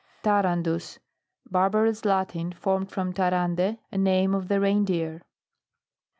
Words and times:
TARANDUS. 0.23 0.97
Barbarous 1.47 2.05
Latin, 2.05 2.53
formed 2.53 2.89
from 2.89 3.13
Tarande, 3.13 3.77
a 3.91 3.97
name 3.99 4.33
of 4.33 4.47
the 4.47 4.59
rein 4.59 4.83
deer. 4.83 5.21